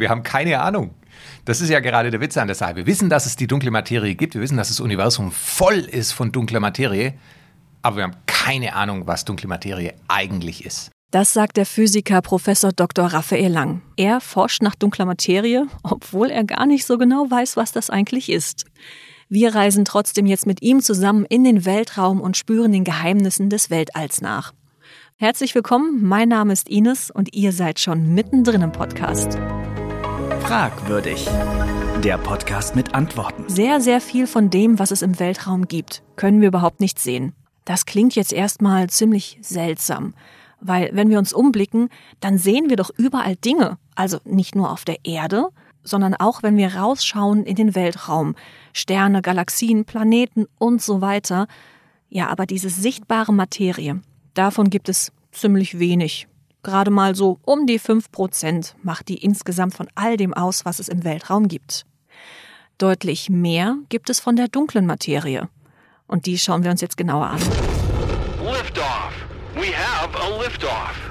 [0.00, 0.94] Wir haben keine Ahnung.
[1.44, 2.76] Das ist ja gerade der Witz an der Sache.
[2.76, 4.34] Wir wissen, dass es die dunkle Materie gibt.
[4.34, 7.14] Wir wissen, dass das Universum voll ist von dunkler Materie.
[7.82, 10.90] Aber wir haben keine Ahnung, was dunkle Materie eigentlich ist.
[11.10, 13.06] Das sagt der Physiker Professor Dr.
[13.06, 13.82] Raphael Lang.
[13.96, 18.30] Er forscht nach dunkler Materie, obwohl er gar nicht so genau weiß, was das eigentlich
[18.30, 18.64] ist.
[19.28, 23.70] Wir reisen trotzdem jetzt mit ihm zusammen in den Weltraum und spüren den Geheimnissen des
[23.70, 24.52] Weltalls nach.
[25.16, 29.38] Herzlich willkommen, mein Name ist Ines und ihr seid schon mittendrin im Podcast.
[30.42, 31.28] Fragwürdig.
[32.02, 33.44] Der Podcast mit Antworten.
[33.48, 37.32] Sehr, sehr viel von dem, was es im Weltraum gibt, können wir überhaupt nicht sehen.
[37.64, 40.14] Das klingt jetzt erstmal ziemlich seltsam,
[40.60, 41.88] weil wenn wir uns umblicken,
[42.20, 45.48] dann sehen wir doch überall Dinge, also nicht nur auf der Erde,
[45.84, 48.34] sondern auch wenn wir rausschauen in den Weltraum,
[48.72, 51.46] Sterne, Galaxien, Planeten und so weiter.
[52.08, 54.00] Ja, aber diese sichtbare Materie,
[54.34, 56.26] davon gibt es ziemlich wenig.
[56.62, 60.88] Gerade mal so um die 5% macht die insgesamt von all dem aus, was es
[60.88, 61.86] im Weltraum gibt.
[62.76, 65.48] Deutlich mehr gibt es von der dunklen Materie.
[66.06, 67.40] Und die schauen wir uns jetzt genauer an.
[68.42, 69.12] Liftoff.
[69.54, 71.10] We have a liftoff.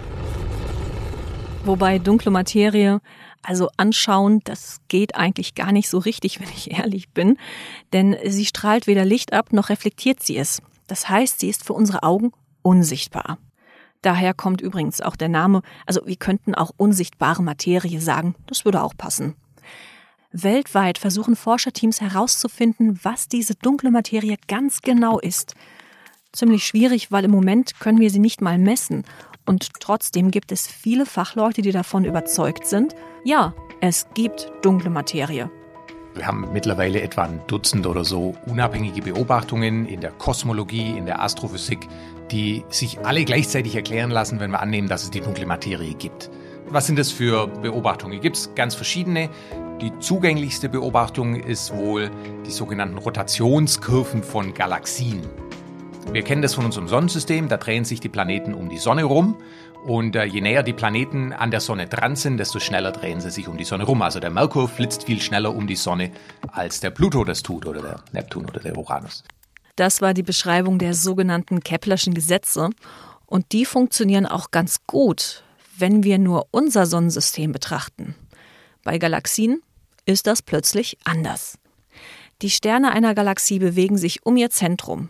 [1.66, 3.02] Wobei dunkle Materie,
[3.44, 7.38] also anschauen, das geht eigentlich gar nicht so richtig, wenn ich ehrlich bin,
[7.94, 10.62] denn sie strahlt weder Licht ab noch reflektiert sie es.
[10.88, 13.38] Das heißt, sie ist für unsere Augen unsichtbar.
[14.02, 18.82] Daher kommt übrigens auch der Name, also wir könnten auch unsichtbare Materie sagen, das würde
[18.82, 19.36] auch passen.
[20.32, 25.56] Weltweit versuchen Forscherteams herauszufinden, was diese dunkle Materie ganz genau ist.
[26.32, 29.04] Ziemlich schwierig, weil im Moment können wir sie nicht mal messen.
[29.46, 35.50] Und trotzdem gibt es viele Fachleute, die davon überzeugt sind, ja, es gibt dunkle Materie.
[36.20, 41.22] Wir haben mittlerweile etwa ein Dutzend oder so unabhängige Beobachtungen in der Kosmologie, in der
[41.22, 41.88] Astrophysik,
[42.30, 46.30] die sich alle gleichzeitig erklären lassen, wenn wir annehmen, dass es die dunkle Materie gibt.
[46.68, 48.20] Was sind das für Beobachtungen?
[48.20, 49.30] Gibt es ganz verschiedene.
[49.80, 52.12] Die zugänglichste Beobachtung ist wohl
[52.46, 55.22] die sogenannten Rotationskurven von Galaxien.
[56.12, 59.38] Wir kennen das von unserem Sonnensystem, da drehen sich die Planeten um die Sonne rum
[59.86, 63.30] und äh, je näher die Planeten an der Sonne dran sind, desto schneller drehen sie
[63.30, 64.02] sich um die Sonne rum.
[64.02, 66.12] Also der Merkur flitzt viel schneller um die Sonne,
[66.52, 69.24] als der Pluto das tut oder der Neptun oder der Uranus.
[69.76, 72.70] Das war die Beschreibung der sogenannten Keplerschen Gesetze.
[73.26, 75.44] Und die funktionieren auch ganz gut,
[75.78, 78.16] wenn wir nur unser Sonnensystem betrachten.
[78.84, 79.62] Bei Galaxien
[80.06, 81.58] ist das plötzlich anders.
[82.42, 85.10] Die Sterne einer Galaxie bewegen sich um ihr Zentrum.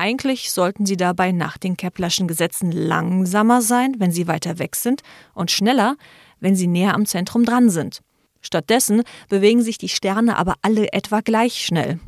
[0.00, 5.02] Eigentlich sollten sie dabei nach den Keplerschen Gesetzen langsamer sein, wenn sie weiter weg sind,
[5.34, 5.96] und schneller,
[6.40, 8.00] wenn sie näher am Zentrum dran sind.
[8.40, 12.00] Stattdessen bewegen sich die Sterne aber alle etwa gleich schnell.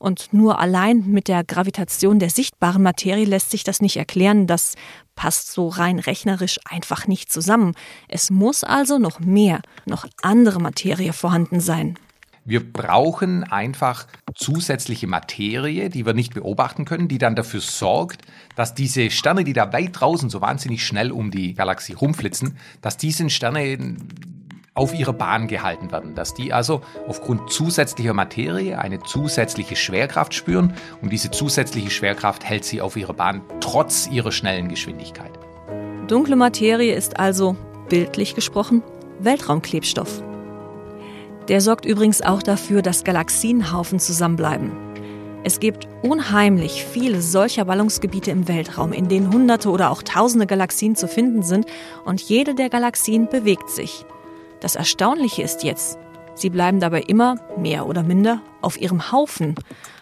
[0.00, 4.48] Und nur allein mit der Gravitation der sichtbaren Materie lässt sich das nicht erklären.
[4.48, 4.74] Das
[5.14, 7.76] passt so rein rechnerisch einfach nicht zusammen.
[8.08, 12.00] Es muss also noch mehr, noch andere Materie vorhanden sein.
[12.48, 18.22] Wir brauchen einfach zusätzliche Materie, die wir nicht beobachten können, die dann dafür sorgt,
[18.56, 22.96] dass diese Sterne, die da weit draußen so wahnsinnig schnell um die Galaxie rumflitzen, dass
[22.96, 23.96] diese Sterne
[24.72, 30.72] auf ihrer Bahn gehalten werden, dass die also aufgrund zusätzlicher Materie eine zusätzliche Schwerkraft spüren
[31.02, 35.32] und diese zusätzliche Schwerkraft hält sie auf ihrer Bahn trotz ihrer schnellen Geschwindigkeit.
[36.06, 37.56] Dunkle Materie ist also,
[37.90, 38.82] bildlich gesprochen,
[39.20, 40.22] Weltraumklebstoff.
[41.48, 44.70] Der sorgt übrigens auch dafür, dass Galaxienhaufen zusammenbleiben.
[45.44, 50.94] Es gibt unheimlich viele solcher Ballungsgebiete im Weltraum, in denen Hunderte oder auch Tausende Galaxien
[50.94, 51.66] zu finden sind
[52.04, 54.04] und jede der Galaxien bewegt sich.
[54.60, 55.98] Das Erstaunliche ist jetzt,
[56.34, 59.54] sie bleiben dabei immer, mehr oder minder, auf ihrem Haufen.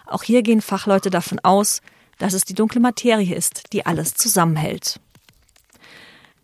[0.05, 1.81] Auch hier gehen Fachleute davon aus,
[2.17, 4.99] dass es die dunkle Materie ist, die alles zusammenhält.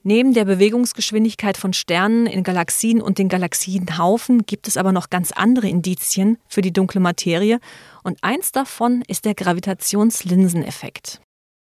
[0.05, 5.31] Neben der Bewegungsgeschwindigkeit von Sternen in Galaxien und den Galaxienhaufen gibt es aber noch ganz
[5.31, 7.59] andere Indizien für die dunkle Materie
[8.03, 11.21] und eins davon ist der Gravitationslinseneffekt.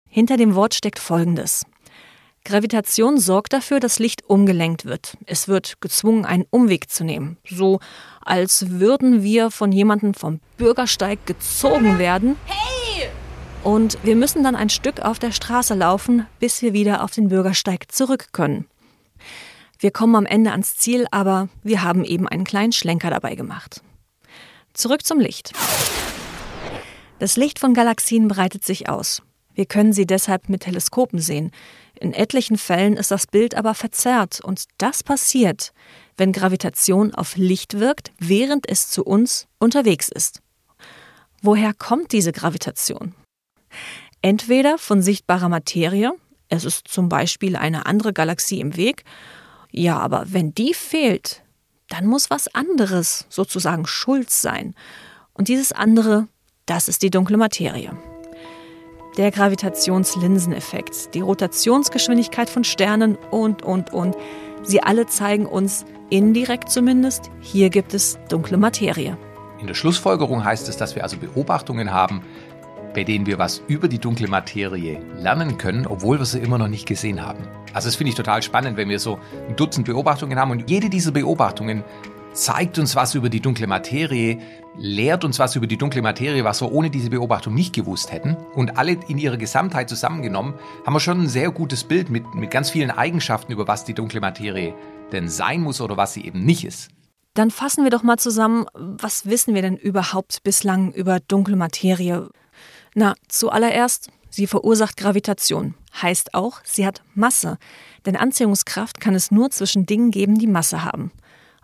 [0.10, 1.66] Hinter dem Wort steckt Folgendes.
[2.44, 5.18] Gravitation sorgt dafür, dass Licht umgelenkt wird.
[5.26, 7.38] Es wird gezwungen, einen Umweg zu nehmen.
[7.50, 7.80] So
[8.22, 12.36] als würden wir von jemandem vom Bürgersteig gezogen werden.
[12.46, 12.85] Hey!
[13.66, 17.30] Und wir müssen dann ein Stück auf der Straße laufen, bis wir wieder auf den
[17.30, 18.68] Bürgersteig zurück können.
[19.80, 23.82] Wir kommen am Ende ans Ziel, aber wir haben eben einen kleinen Schlenker dabei gemacht.
[24.74, 25.52] Zurück zum Licht.
[27.18, 29.24] Das Licht von Galaxien breitet sich aus.
[29.56, 31.50] Wir können sie deshalb mit Teleskopen sehen.
[32.00, 35.74] In etlichen Fällen ist das Bild aber verzerrt und das passiert,
[36.18, 40.44] wenn Gravitation auf Licht wirkt, während es zu uns unterwegs ist.
[41.42, 43.16] Woher kommt diese Gravitation?
[44.22, 46.14] Entweder von sichtbarer Materie,
[46.50, 49.04] es ist zum Beispiel eine andere Galaxie im Weg,
[49.72, 51.44] ja, aber wenn die fehlt,
[51.90, 54.74] dann muss was anderes sozusagen schuld sein.
[55.34, 56.28] Und dieses andere,
[56.66, 57.92] das ist die dunkle Materie.
[59.18, 64.16] Der Gravitationslinseneffekt, die Rotationsgeschwindigkeit von Sternen und, und, und.
[64.64, 69.18] Sie alle zeigen uns, indirekt zumindest, hier gibt es dunkle Materie.
[69.60, 72.22] In der Schlussfolgerung heißt es, dass wir also Beobachtungen haben,
[72.96, 76.70] bei denen wir was über die dunkle Materie lernen können, obwohl wir sie immer noch
[76.70, 77.44] nicht gesehen haben.
[77.74, 79.20] Also das finde ich total spannend, wenn wir so
[79.50, 81.84] ein Dutzend Beobachtungen haben und jede dieser Beobachtungen
[82.34, 84.40] zeigt uns was über die dunkle Materie,
[84.78, 88.36] lehrt uns was über die dunkle Materie, was wir ohne diese Beobachtung nicht gewusst hätten.
[88.56, 90.54] Und alle in ihrer Gesamtheit zusammengenommen
[90.86, 93.94] haben wir schon ein sehr gutes Bild mit, mit ganz vielen Eigenschaften über was die
[93.94, 94.74] dunkle Materie
[95.12, 96.90] denn sein muss oder was sie eben nicht ist.
[97.36, 102.30] Dann fassen wir doch mal zusammen, was wissen wir denn überhaupt bislang über dunkle Materie?
[102.98, 105.76] Na, zuallererst, sie verursacht Gravitation.
[106.02, 107.58] Heißt auch, sie hat Masse.
[108.06, 111.12] Denn Anziehungskraft kann es nur zwischen Dingen geben, die Masse haben.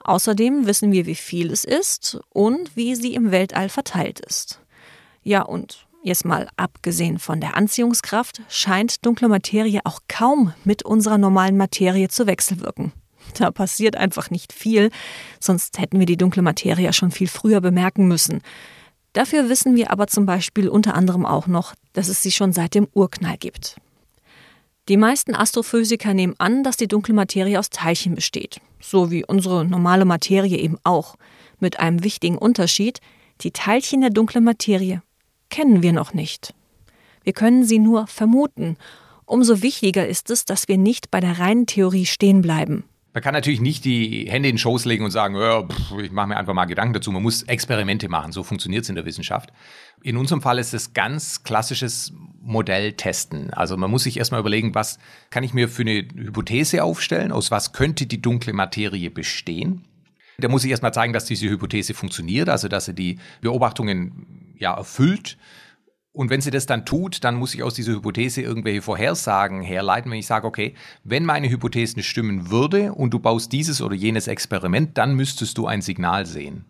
[0.03, 4.59] Außerdem wissen wir, wie viel es ist und wie sie im Weltall verteilt ist.
[5.23, 11.17] Ja, und jetzt mal abgesehen von der Anziehungskraft, scheint dunkle Materie auch kaum mit unserer
[11.17, 12.91] normalen Materie zu wechselwirken.
[13.37, 14.89] Da passiert einfach nicht viel,
[15.39, 18.41] sonst hätten wir die dunkle Materie schon viel früher bemerken müssen.
[19.13, 22.75] Dafür wissen wir aber zum Beispiel unter anderem auch noch, dass es sie schon seit
[22.75, 23.75] dem Urknall gibt.
[24.87, 29.63] Die meisten Astrophysiker nehmen an, dass die dunkle Materie aus Teilchen besteht, so wie unsere
[29.65, 31.15] normale Materie eben auch,
[31.59, 32.99] mit einem wichtigen Unterschied,
[33.41, 35.01] die Teilchen der dunklen Materie
[35.49, 36.55] kennen wir noch nicht.
[37.23, 38.77] Wir können sie nur vermuten.
[39.25, 42.83] Umso wichtiger ist es, dass wir nicht bei der reinen Theorie stehen bleiben.
[43.13, 46.11] Man kann natürlich nicht die Hände in den Schoß legen und sagen, ja, pff, ich
[46.11, 47.11] mache mir einfach mal Gedanken dazu.
[47.11, 49.51] Man muss Experimente machen, so funktioniert es in der Wissenschaft.
[50.01, 53.51] In unserem Fall ist es ganz klassisches Modell testen.
[53.53, 54.97] Also man muss sich erstmal überlegen, was
[55.29, 59.83] kann ich mir für eine Hypothese aufstellen, aus was könnte die dunkle Materie bestehen.
[60.39, 64.73] Da muss ich erstmal zeigen, dass diese Hypothese funktioniert, also dass sie die Beobachtungen ja
[64.73, 65.37] erfüllt.
[66.13, 70.11] Und wenn sie das dann tut, dann muss ich aus dieser Hypothese irgendwelche Vorhersagen herleiten.
[70.11, 74.27] Wenn ich sage, okay, wenn meine Hypothese stimmen würde und du baust dieses oder jenes
[74.27, 76.65] Experiment, dann müsstest du ein Signal sehen.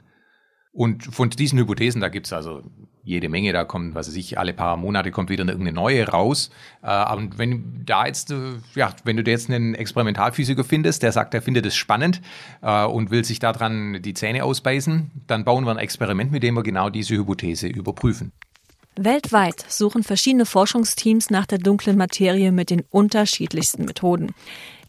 [0.73, 2.61] Und von diesen Hypothesen, da gibt's also
[3.03, 6.51] jede Menge, da kommt, was weiß ich, alle paar Monate kommt wieder irgendeine neue raus.
[6.83, 11.33] Äh, aber wenn da jetzt, äh, ja, wenn du jetzt einen Experimentalphysiker findest, der sagt,
[11.33, 12.21] er findet es spannend
[12.61, 16.53] äh, und will sich daran die Zähne ausbeißen, dann bauen wir ein Experiment, mit dem
[16.53, 18.31] wir genau diese Hypothese überprüfen.
[19.03, 24.33] Weltweit suchen verschiedene Forschungsteams nach der dunklen Materie mit den unterschiedlichsten Methoden.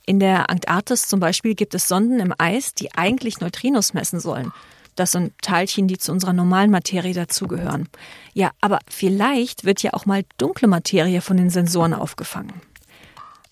[0.04, 4.52] In der Antarktis zum Beispiel gibt es Sonden im Eis, die eigentlich Neutrinos messen sollen.
[4.96, 7.88] Das sind Teilchen, die zu unserer normalen Materie dazugehören.
[8.34, 12.60] Ja, aber vielleicht wird ja auch mal dunkle Materie von den Sensoren aufgefangen.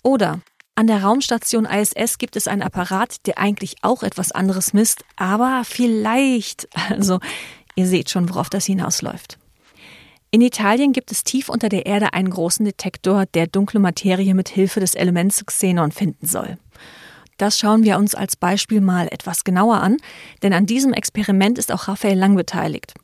[0.02, 0.40] Oder
[0.74, 5.62] an der Raumstation ISS gibt es einen Apparat, der eigentlich auch etwas anderes misst, aber
[5.64, 7.20] vielleicht, also
[7.74, 9.39] ihr seht schon, worauf das hinausläuft.
[10.32, 14.48] In Italien gibt es tief unter der Erde einen großen Detektor, der dunkle Materie mit
[14.48, 16.56] Hilfe des Elements Xenon finden soll.
[17.36, 19.96] Das schauen wir uns als Beispiel mal etwas genauer an,
[20.42, 22.94] denn an diesem Experiment ist auch Raphael Lang beteiligt.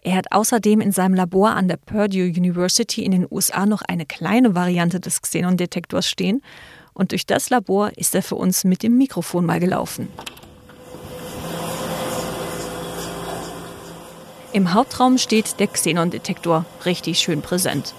[0.00, 4.04] Er hat außerdem in seinem Labor an der Purdue University in den USA noch eine
[4.04, 6.42] kleine Variante des Xenon-Detektors stehen
[6.92, 10.08] und durch das Labor ist er für uns mit dem Mikrofon mal gelaufen.
[14.54, 17.92] Im Hauptraum steht der Xenon-Detektor richtig schön präsent.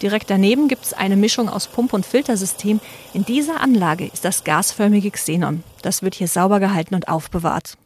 [0.00, 2.78] Direkt daneben gibt es eine Mischung aus Pump- und Filtersystem.
[3.12, 5.64] In dieser Anlage ist das gasförmige Xenon.
[5.82, 7.76] Das wird hier sauber gehalten und aufbewahrt.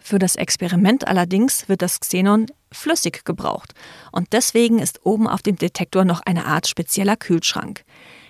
[0.00, 3.74] Für das Experiment allerdings wird das Xenon flüssig gebraucht.
[4.10, 7.84] Und deswegen ist oben auf dem Detektor noch eine Art spezieller Kühlschrank.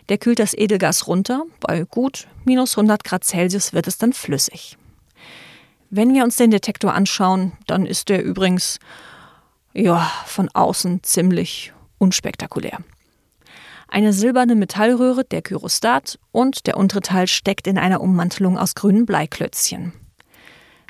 [0.08, 1.44] Der kühlt das Edelgas runter.
[1.60, 4.76] Bei gut minus 100 Grad Celsius wird es dann flüssig.
[5.94, 8.78] Wenn wir uns den Detektor anschauen, dann ist der übrigens
[9.74, 12.78] ja, von außen ziemlich unspektakulär.
[13.88, 19.04] Eine silberne Metallröhre, der Gyrostat und der untere Teil steckt in einer Ummantelung aus grünen
[19.04, 19.92] Bleiklötzchen.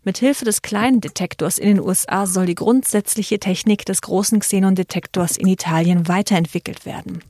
[0.05, 5.37] Mit Hilfe des kleinen Detektors in den USA soll die grundsätzliche Technik des großen Xenon-Detektors
[5.37, 7.25] in Italien weiterentwickelt werden.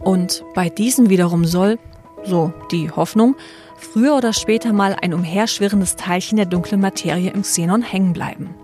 [0.00, 1.80] Und bei diesem wiederum soll,
[2.24, 3.34] so die Hoffnung,
[3.78, 8.54] früher oder später mal ein umherschwirrendes Teilchen der dunklen Materie im Xenon hängen bleiben.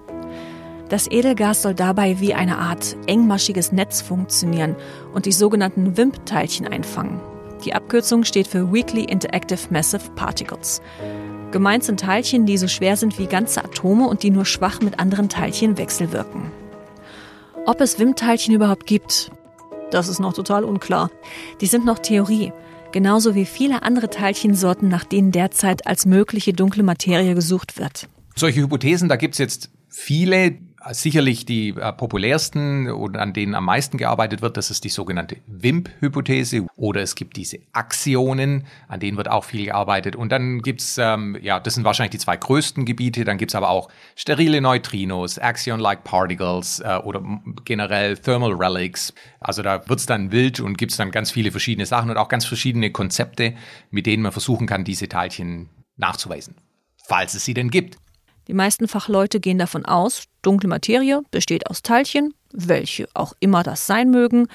[0.88, 4.76] Das Edelgas soll dabei wie eine Art engmaschiges Netz funktionieren
[5.14, 7.18] und die sogenannten WIMP-Teilchen einfangen.
[7.64, 10.82] Die Abkürzung steht für Weakly Interactive Massive Particles.
[11.50, 14.98] Gemeint sind Teilchen, die so schwer sind wie ganze Atome und die nur schwach mit
[14.98, 16.50] anderen Teilchen wechselwirken.
[17.64, 19.30] Ob es WIMP-Teilchen überhaupt gibt,
[19.90, 21.10] das ist noch total unklar.
[21.60, 22.52] Die sind noch Theorie
[22.92, 28.08] genauso wie viele andere Teilchensorten, nach denen derzeit als mögliche dunkle Materie gesucht wird.
[28.36, 30.58] Solche Hypothesen, da gibt's jetzt viele,
[30.90, 35.36] sicherlich die äh, populärsten und an denen am meisten gearbeitet wird, das ist die sogenannte
[35.46, 40.16] WIMP-Hypothese oder es gibt diese Axionen, an denen wird auch viel gearbeitet.
[40.16, 43.70] Und dann gibt's ähm, ja, das sind wahrscheinlich die zwei größten Gebiete, dann gibt's aber
[43.70, 47.22] auch sterile Neutrinos, Axion-like Particles äh, oder
[47.64, 52.10] generell Thermal Relics, also da wird's dann wild und gibt's dann ganz viele verschiedene Sachen
[52.10, 53.54] und auch ganz verschiedene Konzepte,
[53.90, 56.56] mit denen man versuchen kann, diese Teilchen nachzuweisen,
[57.06, 57.96] falls es sie denn gibt.
[58.48, 63.86] Die meisten Fachleute gehen davon aus, dunkle Materie besteht aus Teilchen, welche auch immer das
[63.86, 64.48] sein mögen.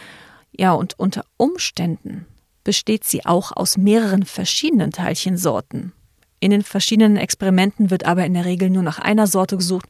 [0.52, 2.26] Ja, und unter Umständen
[2.64, 5.94] besteht sie auch aus mehreren verschiedenen Teilchensorten.
[6.40, 9.88] In den verschiedenen Experimenten wird aber in der Regel nur nach einer Sorte gesucht.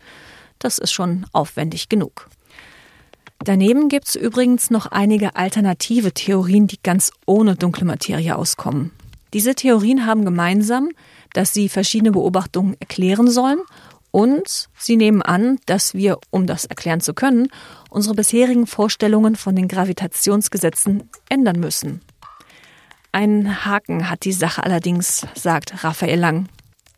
[0.59, 2.29] Das ist schon aufwendig genug.
[3.39, 8.91] Daneben gibt es übrigens noch einige alternative Theorien, die ganz ohne dunkle Materie auskommen.
[9.33, 10.89] Diese Theorien haben gemeinsam,
[11.33, 13.59] dass sie verschiedene Beobachtungen erklären sollen
[14.17, 17.49] und sie nehmen an, dass wir, um das erklären zu können,
[17.91, 22.01] unsere bisherigen Vorstellungen von den Gravitationsgesetzen ändern müssen.
[23.11, 26.49] Ein Haken hat die Sache allerdings, sagt Raphael Lang.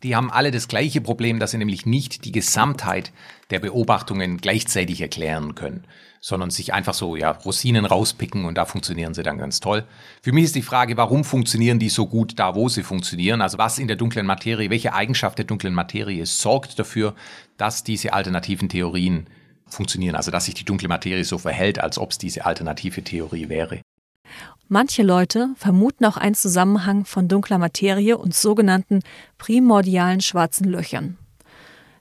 [0.01, 3.11] Die haben alle das gleiche Problem, dass sie nämlich nicht die Gesamtheit
[3.49, 5.83] der Beobachtungen gleichzeitig erklären können
[6.21, 9.85] sondern sich einfach so, ja, Rosinen rauspicken und da funktionieren sie dann ganz toll.
[10.21, 13.41] Für mich ist die Frage, warum funktionieren die so gut da, wo sie funktionieren?
[13.41, 17.15] Also was in der dunklen Materie, welche Eigenschaft der dunklen Materie sorgt dafür,
[17.57, 19.27] dass diese alternativen Theorien
[19.67, 20.15] funktionieren?
[20.15, 23.81] Also dass sich die dunkle Materie so verhält, als ob es diese alternative Theorie wäre.
[24.67, 29.01] Manche Leute vermuten auch einen Zusammenhang von dunkler Materie und sogenannten
[29.38, 31.17] primordialen schwarzen Löchern.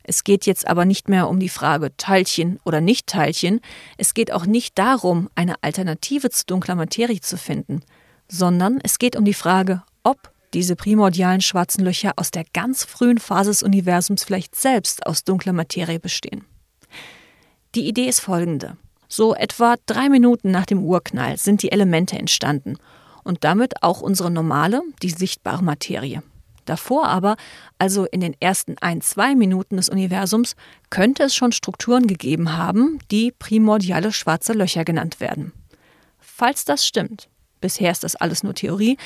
[0.09, 3.61] Es geht jetzt aber nicht mehr um die Frage Teilchen oder Nicht-Teilchen.
[3.99, 7.83] Es geht auch nicht darum, eine Alternative zu dunkler Materie zu finden,
[8.27, 13.19] sondern es geht um die Frage, ob diese primordialen schwarzen Löcher aus der ganz frühen
[13.19, 16.47] Phase des Universums vielleicht selbst aus dunkler Materie bestehen.
[17.75, 18.79] Die Idee ist folgende.
[19.09, 22.79] So etwa drei Minuten nach dem Urknall sind die Elemente entstanden
[23.25, 26.23] und damit auch unsere normale, die sichtbare Materie.
[26.69, 27.37] Davor aber,
[27.79, 30.55] also in den ersten ein, zwei Minuten des Universums,
[30.91, 35.53] könnte es schon Strukturen gegeben haben, die primordiale schwarze Löcher genannt werden.
[36.19, 37.31] Falls das stimmt,
[37.63, 38.99] bisher ist das alles nur Theorie,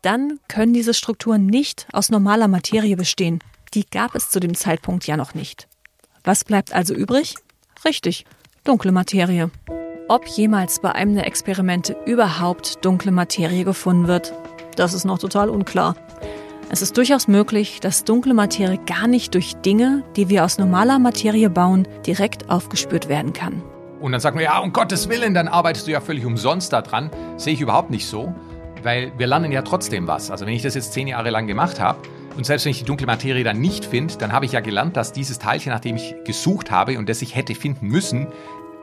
[0.00, 3.40] dann können diese Strukturen nicht aus normaler Materie bestehen.
[3.74, 5.68] Die gab es zu dem Zeitpunkt ja noch nicht.
[6.24, 7.34] Was bleibt also übrig?
[7.84, 8.24] Richtig,
[8.64, 9.50] dunkle Materie.
[10.08, 14.32] Ob jemals bei einem der Experimente überhaupt dunkle Materie gefunden wird,
[14.76, 15.96] das ist noch total unklar.
[16.72, 21.00] Es ist durchaus möglich, dass dunkle Materie gar nicht durch Dinge, die wir aus normaler
[21.00, 23.60] Materie bauen, direkt aufgespürt werden kann.
[23.98, 27.10] Und dann sagt man, ja, um Gottes Willen, dann arbeitest du ja völlig umsonst daran.
[27.36, 28.32] Sehe ich überhaupt nicht so,
[28.84, 30.30] weil wir lernen ja trotzdem was.
[30.30, 31.98] Also wenn ich das jetzt zehn Jahre lang gemacht habe
[32.36, 34.96] und selbst wenn ich die dunkle Materie dann nicht finde, dann habe ich ja gelernt,
[34.96, 38.28] dass dieses Teilchen, nach dem ich gesucht habe und das ich hätte finden müssen,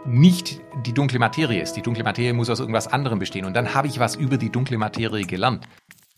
[0.06, 1.74] nicht die dunkle Materie ist.
[1.74, 3.46] Die dunkle Materie muss aus irgendwas anderem bestehen.
[3.46, 5.66] Und dann habe ich was über die dunkle Materie gelernt.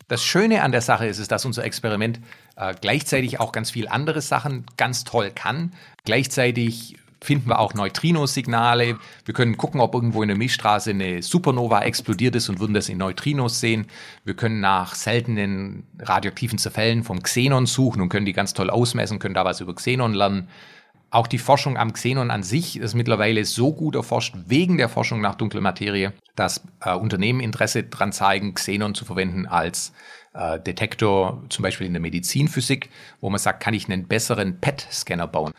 [0.09, 2.19] Das Schöne an der Sache ist, ist dass unser Experiment
[2.55, 5.71] äh, gleichzeitig auch ganz viel andere Sachen ganz toll kann.
[6.03, 8.97] Gleichzeitig finden wir auch Neutrino-Signale.
[9.25, 12.89] Wir können gucken, ob irgendwo in der Milchstraße eine Supernova explodiert ist und würden das
[12.89, 13.85] in Neutrinos sehen.
[14.25, 19.19] Wir können nach seltenen radioaktiven Zerfällen vom Xenon suchen und können die ganz toll ausmessen,
[19.19, 20.47] können da was über Xenon lernen.
[21.11, 25.21] Auch die Forschung am Xenon an sich ist mittlerweile so gut erforscht wegen der Forschung
[25.21, 29.93] nach dunkler Materie, dass äh, Unternehmen Interesse daran zeigen, Xenon zu verwenden als
[30.33, 35.27] äh, Detektor, zum Beispiel in der Medizinphysik, wo man sagt, kann ich einen besseren PET-Scanner
[35.27, 35.53] bauen.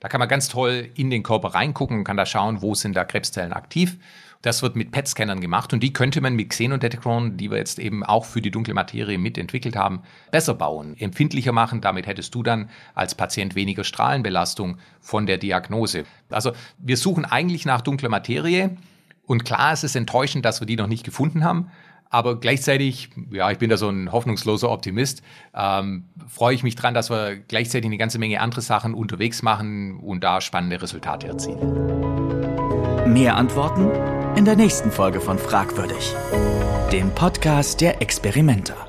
[0.00, 2.96] Da kann man ganz toll in den Körper reingucken und kann da schauen, wo sind
[2.96, 3.98] da Krebszellen aktiv.
[4.42, 8.04] Das wird mit PET-Scannern gemacht und die könnte man mit Xenondetektoren, die wir jetzt eben
[8.04, 11.80] auch für die dunkle Materie mitentwickelt haben, besser bauen, empfindlicher machen.
[11.80, 16.04] Damit hättest du dann als Patient weniger Strahlenbelastung von der Diagnose.
[16.30, 18.76] Also wir suchen eigentlich nach dunkler Materie
[19.26, 21.70] und klar ist es enttäuschend, dass wir die noch nicht gefunden haben.
[22.08, 25.22] Aber gleichzeitig, ja, ich bin da so ein hoffnungsloser Optimist,
[25.54, 29.98] ähm, freue ich mich dran, dass wir gleichzeitig eine ganze Menge andere Sachen unterwegs machen
[29.98, 33.12] und da spannende Resultate erzielen.
[33.12, 33.90] Mehr Antworten
[34.36, 36.14] in der nächsten Folge von Fragwürdig,
[36.92, 38.85] dem Podcast der Experimenter.